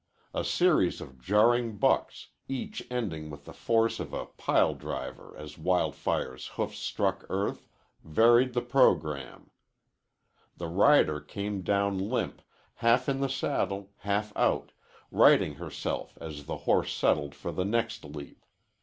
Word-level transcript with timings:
A 0.33 0.43
series 0.43 0.99
of 0.99 1.19
jarring 1.21 1.77
bucks, 1.77 2.29
each 2.47 2.81
ending 2.89 3.29
with 3.29 3.45
the 3.45 3.53
force 3.53 3.99
of 3.99 4.13
a 4.13 4.25
pile 4.25 4.73
driver 4.73 5.35
as 5.37 5.59
Wild 5.59 5.95
Fire's 5.95 6.47
hoofs 6.57 6.79
struck 6.79 7.23
earth, 7.29 7.67
varied 8.03 8.53
the 8.53 8.63
programme. 8.63 9.51
The 10.57 10.69
rider 10.69 11.19
came 11.21 11.61
down 11.61 11.99
limp, 11.99 12.41
half 12.77 13.07
in 13.07 13.19
the 13.19 13.29
saddle, 13.29 13.91
half 13.97 14.35
out, 14.35 14.71
righting 15.11 15.53
herself 15.53 16.17
as 16.19 16.45
the 16.45 16.57
horse 16.65 16.91
settled 16.91 17.35
for 17.35 17.51
the 17.51 17.63
next 17.65 18.03
leap. 18.03 18.43